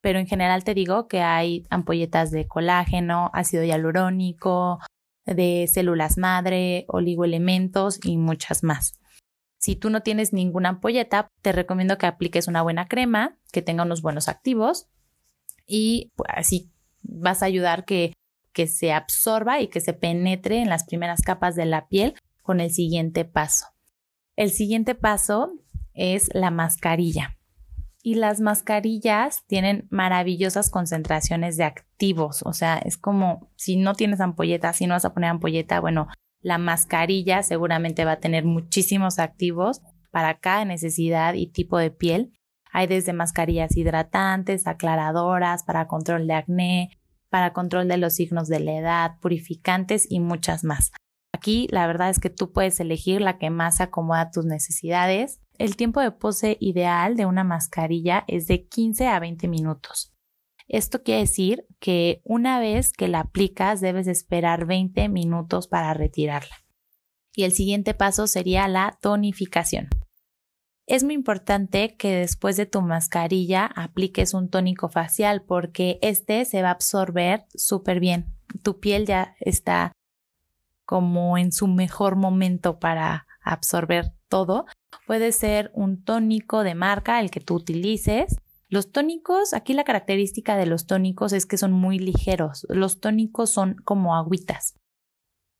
pero 0.00 0.18
en 0.18 0.26
general 0.26 0.64
te 0.64 0.74
digo 0.74 1.06
que 1.06 1.20
hay 1.20 1.66
ampolletas 1.70 2.30
de 2.30 2.48
colágeno, 2.48 3.30
ácido 3.32 3.62
hialurónico, 3.62 4.80
de 5.24 5.68
células 5.72 6.18
madre, 6.18 6.86
oligoelementos 6.88 8.00
y 8.02 8.16
muchas 8.16 8.64
más. 8.64 8.98
Si 9.58 9.76
tú 9.76 9.90
no 9.90 10.02
tienes 10.02 10.32
ninguna 10.32 10.70
ampolleta, 10.70 11.28
te 11.42 11.52
recomiendo 11.52 11.98
que 11.98 12.06
apliques 12.06 12.48
una 12.48 12.62
buena 12.62 12.88
crema, 12.88 13.36
que 13.52 13.60
tenga 13.60 13.82
unos 13.82 14.02
buenos 14.02 14.28
activos 14.28 14.88
y 15.66 16.12
pues, 16.16 16.30
así 16.34 16.70
vas 17.02 17.42
a 17.42 17.46
ayudar 17.46 17.84
que, 17.84 18.14
que 18.52 18.66
se 18.66 18.92
absorba 18.92 19.60
y 19.60 19.68
que 19.68 19.80
se 19.80 19.92
penetre 19.92 20.60
en 20.60 20.68
las 20.68 20.84
primeras 20.84 21.22
capas 21.22 21.54
de 21.54 21.66
la 21.66 21.88
piel 21.88 22.14
con 22.42 22.60
el 22.60 22.70
siguiente 22.70 23.24
paso. 23.24 23.66
El 24.36 24.50
siguiente 24.50 24.94
paso 24.94 25.52
es 25.94 26.30
la 26.32 26.50
mascarilla. 26.50 27.36
Y 28.02 28.14
las 28.14 28.40
mascarillas 28.40 29.44
tienen 29.46 29.86
maravillosas 29.90 30.70
concentraciones 30.70 31.56
de 31.56 31.64
activos. 31.64 32.42
O 32.44 32.52
sea, 32.52 32.78
es 32.78 32.96
como 32.96 33.50
si 33.56 33.76
no 33.76 33.94
tienes 33.94 34.20
ampolleta, 34.20 34.72
si 34.72 34.86
no 34.86 34.94
vas 34.94 35.04
a 35.04 35.12
poner 35.12 35.30
ampolleta, 35.30 35.80
bueno, 35.80 36.06
la 36.40 36.58
mascarilla 36.58 37.42
seguramente 37.42 38.04
va 38.04 38.12
a 38.12 38.20
tener 38.20 38.44
muchísimos 38.44 39.18
activos 39.18 39.80
para 40.10 40.38
cada 40.38 40.64
necesidad 40.64 41.34
y 41.34 41.48
tipo 41.48 41.78
de 41.78 41.90
piel. 41.90 42.32
Hay 42.78 42.86
desde 42.86 43.12
mascarillas 43.12 43.76
hidratantes, 43.76 44.68
aclaradoras, 44.68 45.64
para 45.64 45.88
control 45.88 46.28
de 46.28 46.34
acné, 46.34 46.90
para 47.28 47.52
control 47.52 47.88
de 47.88 47.96
los 47.96 48.14
signos 48.14 48.46
de 48.46 48.60
la 48.60 48.76
edad, 48.76 49.18
purificantes 49.20 50.06
y 50.08 50.20
muchas 50.20 50.62
más. 50.62 50.92
Aquí 51.34 51.66
la 51.72 51.88
verdad 51.88 52.08
es 52.08 52.20
que 52.20 52.30
tú 52.30 52.52
puedes 52.52 52.78
elegir 52.78 53.20
la 53.20 53.36
que 53.36 53.50
más 53.50 53.80
acomoda 53.80 54.30
tus 54.30 54.44
necesidades. 54.44 55.40
El 55.58 55.74
tiempo 55.74 56.00
de 56.00 56.12
pose 56.12 56.56
ideal 56.60 57.16
de 57.16 57.26
una 57.26 57.42
mascarilla 57.42 58.22
es 58.28 58.46
de 58.46 58.68
15 58.68 59.08
a 59.08 59.18
20 59.18 59.48
minutos. 59.48 60.14
Esto 60.68 61.02
quiere 61.02 61.22
decir 61.22 61.66
que 61.80 62.20
una 62.22 62.60
vez 62.60 62.92
que 62.92 63.08
la 63.08 63.22
aplicas 63.22 63.80
debes 63.80 64.06
esperar 64.06 64.66
20 64.66 65.08
minutos 65.08 65.66
para 65.66 65.94
retirarla. 65.94 66.54
Y 67.34 67.42
el 67.42 67.50
siguiente 67.50 67.92
paso 67.94 68.28
sería 68.28 68.68
la 68.68 68.96
tonificación. 69.02 69.88
Es 70.88 71.04
muy 71.04 71.12
importante 71.12 71.96
que 71.96 72.16
después 72.16 72.56
de 72.56 72.64
tu 72.64 72.80
mascarilla 72.80 73.66
apliques 73.66 74.32
un 74.32 74.48
tónico 74.48 74.88
facial 74.88 75.42
porque 75.42 75.98
este 76.00 76.46
se 76.46 76.62
va 76.62 76.68
a 76.68 76.72
absorber 76.72 77.44
súper 77.54 78.00
bien. 78.00 78.34
Tu 78.62 78.80
piel 78.80 79.04
ya 79.04 79.34
está 79.38 79.92
como 80.86 81.36
en 81.36 81.52
su 81.52 81.66
mejor 81.66 82.16
momento 82.16 82.78
para 82.78 83.26
absorber 83.42 84.14
todo. 84.30 84.64
Puede 85.06 85.32
ser 85.32 85.70
un 85.74 86.02
tónico 86.02 86.64
de 86.64 86.74
marca, 86.74 87.20
el 87.20 87.30
que 87.30 87.40
tú 87.40 87.56
utilices, 87.56 88.38
los 88.70 88.90
tónicos, 88.90 89.52
aquí 89.52 89.74
la 89.74 89.84
característica 89.84 90.56
de 90.56 90.64
los 90.64 90.86
tónicos 90.86 91.34
es 91.34 91.44
que 91.44 91.58
son 91.58 91.72
muy 91.72 91.98
ligeros. 91.98 92.66
Los 92.70 92.98
tónicos 92.98 93.50
son 93.50 93.76
como 93.84 94.16
agüitas. 94.16 94.74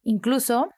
Incluso 0.04 0.70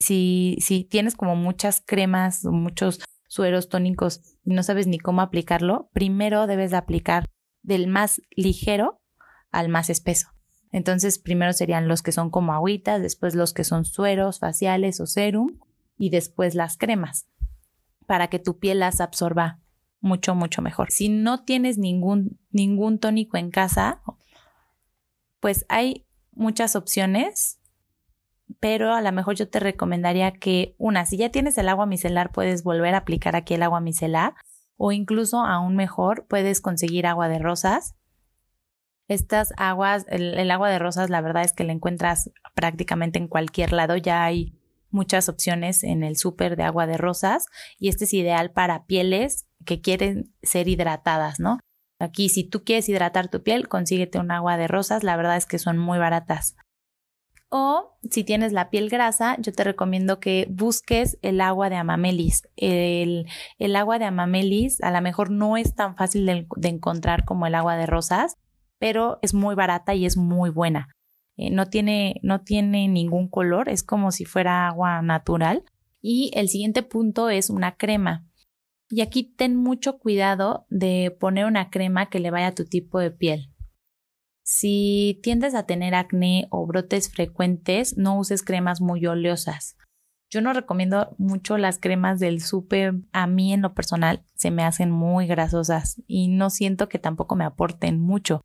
si, 0.00 0.58
si 0.60 0.84
tienes 0.84 1.14
como 1.14 1.34
muchas 1.34 1.82
cremas, 1.84 2.44
muchos 2.44 3.00
sueros 3.26 3.68
tónicos 3.68 4.20
y 4.44 4.54
no 4.54 4.62
sabes 4.62 4.86
ni 4.86 4.98
cómo 4.98 5.20
aplicarlo, 5.20 5.90
primero 5.92 6.46
debes 6.46 6.70
de 6.70 6.76
aplicar 6.76 7.30
del 7.62 7.86
más 7.86 8.20
ligero 8.30 9.00
al 9.50 9.68
más 9.68 9.90
espeso. 9.90 10.28
Entonces, 10.72 11.18
primero 11.18 11.52
serían 11.52 11.88
los 11.88 12.02
que 12.02 12.12
son 12.12 12.30
como 12.30 12.52
agüitas, 12.52 13.00
después 13.00 13.34
los 13.34 13.52
que 13.52 13.64
son 13.64 13.84
sueros 13.84 14.40
faciales 14.40 15.00
o 15.00 15.06
serum 15.06 15.58
y 15.96 16.10
después 16.10 16.54
las 16.54 16.76
cremas 16.76 17.28
para 18.06 18.28
que 18.28 18.38
tu 18.38 18.58
piel 18.58 18.80
las 18.80 19.00
absorba 19.00 19.60
mucho, 20.00 20.34
mucho 20.34 20.62
mejor. 20.62 20.90
Si 20.90 21.08
no 21.08 21.44
tienes 21.44 21.78
ningún, 21.78 22.38
ningún 22.50 22.98
tónico 22.98 23.36
en 23.36 23.50
casa, 23.50 24.02
pues 25.40 25.66
hay 25.68 26.06
muchas 26.32 26.76
opciones, 26.76 27.58
pero 28.60 28.94
a 28.94 29.00
lo 29.00 29.12
mejor 29.12 29.34
yo 29.34 29.48
te 29.48 29.60
recomendaría 29.60 30.32
que 30.32 30.74
una, 30.78 31.06
si 31.06 31.16
ya 31.16 31.30
tienes 31.30 31.58
el 31.58 31.68
agua 31.68 31.86
micelar, 31.86 32.32
puedes 32.32 32.62
volver 32.62 32.94
a 32.94 32.98
aplicar 32.98 33.36
aquí 33.36 33.54
el 33.54 33.62
agua 33.62 33.80
micelar 33.80 34.34
o 34.76 34.92
incluso 34.92 35.40
aún 35.40 35.76
mejor, 35.76 36.26
puedes 36.28 36.60
conseguir 36.60 37.06
agua 37.06 37.28
de 37.28 37.38
rosas 37.38 37.96
estas 39.08 39.52
aguas, 39.56 40.04
el, 40.08 40.50
agua 40.50 40.68
de 40.68 40.78
rosas, 40.78 41.10
la 41.10 41.20
verdad 41.20 41.44
es 41.44 41.52
que 41.52 41.64
la 41.64 41.72
encuentras 41.72 42.30
prácticamente 42.54 43.18
en 43.18 43.28
cualquier 43.28 43.72
lado. 43.72 43.96
Ya 43.96 44.24
hay 44.24 44.58
muchas 44.90 45.28
opciones 45.28 45.84
en 45.84 46.02
el 46.02 46.16
súper 46.16 46.56
de 46.56 46.64
agua 46.64 46.86
de 46.86 46.96
rosas 46.96 47.46
y 47.78 47.88
este 47.88 48.04
es 48.04 48.14
ideal 48.14 48.50
para 48.50 48.86
pieles 48.86 49.46
que 49.64 49.80
quieren 49.80 50.34
ser 50.42 50.68
hidratadas, 50.68 51.38
¿no? 51.38 51.60
Aquí, 51.98 52.28
si 52.28 52.44
tú 52.44 52.62
quieres 52.62 52.88
hidratar 52.88 53.28
tu 53.28 53.42
piel, 53.42 53.68
consíguete 53.68 54.18
un 54.18 54.30
agua 54.30 54.56
de 54.56 54.68
rosas. 54.68 55.02
La 55.02 55.16
verdad 55.16 55.36
es 55.36 55.46
que 55.46 55.58
son 55.58 55.78
muy 55.78 55.98
baratas. 55.98 56.56
O 57.48 57.96
si 58.10 58.24
tienes 58.24 58.52
la 58.52 58.70
piel 58.70 58.88
grasa, 58.88 59.36
yo 59.40 59.52
te 59.52 59.64
recomiendo 59.64 60.18
que 60.18 60.46
busques 60.50 61.18
el 61.22 61.40
agua 61.40 61.70
de 61.70 61.76
amamelis. 61.76 62.42
El, 62.56 63.26
agua 63.76 63.98
de 63.98 64.04
amamelis 64.04 64.80
a 64.82 64.90
lo 64.90 65.00
mejor 65.00 65.30
no 65.30 65.56
es 65.56 65.74
tan 65.74 65.96
fácil 65.96 66.26
de 66.26 66.68
encontrar 66.68 67.24
como 67.24 67.46
el 67.46 67.54
agua 67.54 67.76
de 67.76 67.86
rosas, 67.86 68.36
pero 68.78 69.18
es 69.22 69.32
muy 69.34 69.54
barata 69.54 69.94
y 69.94 70.06
es 70.06 70.16
muy 70.16 70.50
buena. 70.50 70.88
Eh, 71.36 71.50
no, 71.50 71.66
tiene, 71.66 72.20
no 72.22 72.40
tiene 72.40 72.88
ningún 72.88 73.28
color, 73.28 73.68
es 73.68 73.82
como 73.82 74.10
si 74.10 74.24
fuera 74.24 74.66
agua 74.68 75.02
natural. 75.02 75.64
Y 76.00 76.30
el 76.34 76.48
siguiente 76.48 76.82
punto 76.82 77.30
es 77.30 77.50
una 77.50 77.76
crema. 77.76 78.26
Y 78.88 79.00
aquí 79.00 79.24
ten 79.24 79.56
mucho 79.56 79.98
cuidado 79.98 80.66
de 80.70 81.16
poner 81.18 81.46
una 81.46 81.70
crema 81.70 82.08
que 82.08 82.20
le 82.20 82.30
vaya 82.30 82.48
a 82.48 82.54
tu 82.54 82.64
tipo 82.64 82.98
de 83.00 83.10
piel. 83.10 83.50
Si 84.48 85.18
tiendes 85.24 85.56
a 85.56 85.64
tener 85.64 85.96
acné 85.96 86.46
o 86.50 86.64
brotes 86.68 87.10
frecuentes, 87.10 87.98
no 87.98 88.16
uses 88.16 88.44
cremas 88.44 88.80
muy 88.80 89.04
oleosas. 89.04 89.76
Yo 90.30 90.40
no 90.40 90.52
recomiendo 90.52 91.16
mucho 91.18 91.58
las 91.58 91.80
cremas 91.80 92.20
del 92.20 92.40
súper. 92.40 92.94
A 93.10 93.26
mí 93.26 93.52
en 93.52 93.60
lo 93.60 93.74
personal 93.74 94.24
se 94.36 94.52
me 94.52 94.62
hacen 94.62 94.88
muy 94.92 95.26
grasosas 95.26 96.00
y 96.06 96.28
no 96.28 96.50
siento 96.50 96.88
que 96.88 97.00
tampoco 97.00 97.34
me 97.34 97.44
aporten 97.44 98.00
mucho. 98.00 98.42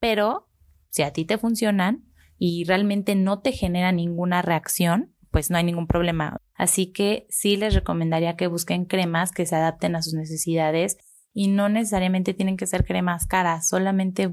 Pero 0.00 0.48
si 0.88 1.02
a 1.02 1.12
ti 1.12 1.26
te 1.26 1.36
funcionan 1.36 2.06
y 2.38 2.64
realmente 2.64 3.14
no 3.14 3.40
te 3.40 3.52
genera 3.52 3.92
ninguna 3.92 4.40
reacción, 4.40 5.14
pues 5.30 5.50
no 5.50 5.58
hay 5.58 5.64
ningún 5.64 5.86
problema. 5.86 6.38
Así 6.54 6.92
que 6.92 7.26
sí 7.28 7.58
les 7.58 7.74
recomendaría 7.74 8.36
que 8.36 8.46
busquen 8.46 8.86
cremas 8.86 9.32
que 9.32 9.44
se 9.44 9.56
adapten 9.56 9.96
a 9.96 10.02
sus 10.02 10.14
necesidades 10.14 10.96
y 11.34 11.48
no 11.48 11.68
necesariamente 11.68 12.32
tienen 12.32 12.56
que 12.56 12.66
ser 12.66 12.86
cremas 12.86 13.26
caras, 13.26 13.68
solamente 13.68 14.32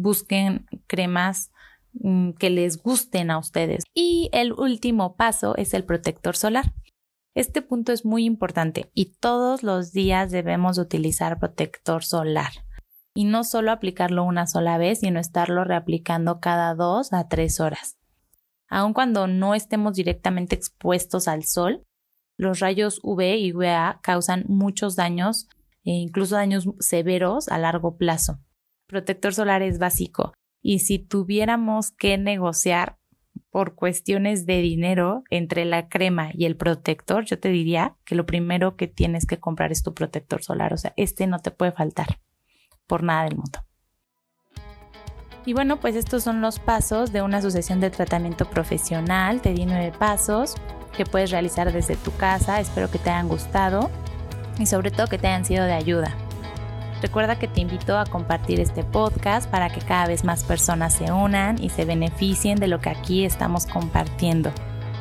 busquen 0.00 0.66
cremas 0.86 1.50
mm, 1.92 2.32
que 2.32 2.50
les 2.50 2.82
gusten 2.82 3.30
a 3.30 3.38
ustedes. 3.38 3.84
Y 3.94 4.30
el 4.32 4.52
último 4.52 5.16
paso 5.16 5.56
es 5.56 5.74
el 5.74 5.84
protector 5.84 6.36
solar. 6.36 6.72
Este 7.34 7.62
punto 7.62 7.92
es 7.92 8.04
muy 8.04 8.24
importante 8.24 8.90
y 8.92 9.12
todos 9.20 9.62
los 9.62 9.92
días 9.92 10.30
debemos 10.30 10.78
utilizar 10.78 11.38
protector 11.38 12.04
solar 12.04 12.50
y 13.14 13.24
no 13.24 13.44
solo 13.44 13.70
aplicarlo 13.70 14.24
una 14.24 14.46
sola 14.46 14.78
vez, 14.78 15.00
sino 15.00 15.20
estarlo 15.20 15.64
reaplicando 15.64 16.40
cada 16.40 16.74
dos 16.74 17.12
a 17.12 17.28
tres 17.28 17.60
horas. 17.60 17.98
Aun 18.68 18.92
cuando 18.92 19.26
no 19.26 19.54
estemos 19.54 19.94
directamente 19.94 20.54
expuestos 20.54 21.28
al 21.28 21.44
sol, 21.44 21.84
los 22.36 22.60
rayos 22.60 23.00
UV 23.02 23.36
y 23.36 23.52
UVA 23.52 24.00
causan 24.02 24.44
muchos 24.48 24.96
daños, 24.96 25.48
e 25.84 25.90
incluso 25.90 26.36
daños 26.36 26.68
severos 26.78 27.48
a 27.48 27.58
largo 27.58 27.96
plazo. 27.96 28.38
Protector 28.90 29.32
solar 29.32 29.62
es 29.62 29.78
básico 29.78 30.32
y 30.60 30.80
si 30.80 30.98
tuviéramos 30.98 31.92
que 31.92 32.18
negociar 32.18 32.96
por 33.50 33.76
cuestiones 33.76 34.46
de 34.46 34.60
dinero 34.60 35.22
entre 35.30 35.64
la 35.64 35.88
crema 35.88 36.30
y 36.34 36.44
el 36.44 36.56
protector, 36.56 37.24
yo 37.24 37.38
te 37.38 37.50
diría 37.50 37.96
que 38.04 38.16
lo 38.16 38.26
primero 38.26 38.76
que 38.76 38.88
tienes 38.88 39.26
que 39.26 39.38
comprar 39.38 39.70
es 39.70 39.84
tu 39.84 39.94
protector 39.94 40.42
solar, 40.42 40.72
o 40.72 40.76
sea, 40.76 40.92
este 40.96 41.28
no 41.28 41.38
te 41.38 41.52
puede 41.52 41.70
faltar 41.70 42.20
por 42.88 43.04
nada 43.04 43.24
del 43.24 43.36
mundo. 43.36 43.60
Y 45.46 45.52
bueno, 45.52 45.78
pues 45.78 45.94
estos 45.94 46.24
son 46.24 46.40
los 46.40 46.58
pasos 46.58 47.12
de 47.12 47.22
una 47.22 47.40
sucesión 47.40 47.80
de 47.80 47.90
tratamiento 47.90 48.50
profesional. 48.50 49.40
Te 49.40 49.54
di 49.54 49.66
nueve 49.66 49.92
pasos 49.96 50.56
que 50.94 51.06
puedes 51.06 51.30
realizar 51.30 51.72
desde 51.72 51.96
tu 51.96 52.12
casa. 52.16 52.60
Espero 52.60 52.90
que 52.90 52.98
te 52.98 53.10
hayan 53.10 53.28
gustado 53.28 53.88
y 54.58 54.66
sobre 54.66 54.90
todo 54.90 55.06
que 55.06 55.16
te 55.16 55.28
hayan 55.28 55.44
sido 55.44 55.64
de 55.64 55.72
ayuda. 55.72 56.14
Recuerda 57.02 57.38
que 57.38 57.48
te 57.48 57.60
invito 57.60 57.98
a 57.98 58.04
compartir 58.04 58.60
este 58.60 58.84
podcast 58.84 59.50
para 59.50 59.70
que 59.70 59.80
cada 59.80 60.06
vez 60.06 60.24
más 60.24 60.44
personas 60.44 60.92
se 60.92 61.10
unan 61.10 61.62
y 61.62 61.70
se 61.70 61.84
beneficien 61.84 62.58
de 62.58 62.68
lo 62.68 62.80
que 62.80 62.90
aquí 62.90 63.24
estamos 63.24 63.66
compartiendo. 63.66 64.52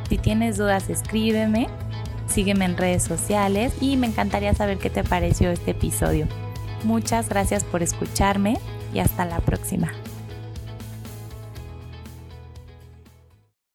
Si 0.08 0.18
tienes 0.18 0.58
dudas, 0.58 0.90
escríbeme, 0.90 1.68
sígueme 2.28 2.66
en 2.66 2.78
redes 2.78 3.04
sociales 3.04 3.74
y 3.82 3.98
me 3.98 4.08
encantaría 4.08 4.54
saber 4.54 4.78
qué 4.78 4.90
te 4.90 5.04
pareció 5.04 5.52
este 5.52 5.72
episodio. 5.72 6.28
Muchas 6.84 7.28
gracias 7.28 7.64
por 7.66 7.84
escucharme 7.84 8.58
y 8.94 9.00
hasta 9.00 9.26
la 9.26 9.40
próxima. 9.40 9.92